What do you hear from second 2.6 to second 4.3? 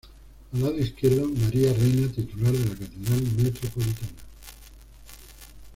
la Catedral Metropolitana.